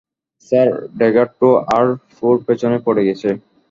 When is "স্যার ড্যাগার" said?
0.47-1.27